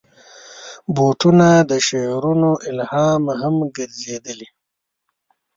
[0.95, 4.47] بوټونه د شعرونو الهام هم ګرځېدلي.